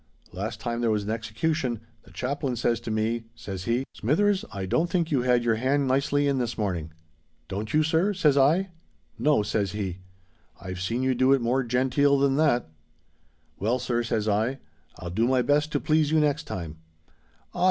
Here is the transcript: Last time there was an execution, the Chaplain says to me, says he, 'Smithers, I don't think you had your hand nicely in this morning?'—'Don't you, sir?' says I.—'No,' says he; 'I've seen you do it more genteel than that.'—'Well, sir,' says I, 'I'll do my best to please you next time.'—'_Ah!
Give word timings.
Last 0.33 0.59
time 0.59 0.81
there 0.81 0.89
was 0.89 1.03
an 1.03 1.11
execution, 1.11 1.79
the 2.05 2.09
Chaplain 2.11 2.55
says 2.55 2.79
to 2.79 2.89
me, 2.89 3.25
says 3.35 3.65
he, 3.65 3.85
'Smithers, 3.93 4.43
I 4.51 4.65
don't 4.65 4.89
think 4.89 5.11
you 5.11 5.21
had 5.21 5.43
your 5.43 5.57
hand 5.57 5.87
nicely 5.87 6.27
in 6.27 6.39
this 6.39 6.57
morning?'—'Don't 6.57 7.71
you, 7.71 7.83
sir?' 7.83 8.11
says 8.15 8.35
I.—'No,' 8.35 9.43
says 9.43 9.73
he; 9.73 9.99
'I've 10.59 10.81
seen 10.81 11.03
you 11.03 11.13
do 11.13 11.33
it 11.33 11.39
more 11.41 11.63
genteel 11.63 12.17
than 12.17 12.35
that.'—'Well, 12.37 13.77
sir,' 13.77 14.01
says 14.01 14.27
I, 14.27 14.57
'I'll 14.97 15.11
do 15.11 15.27
my 15.27 15.43
best 15.43 15.71
to 15.73 15.79
please 15.79 16.09
you 16.09 16.19
next 16.19 16.45
time.'—'_Ah! 16.45 17.59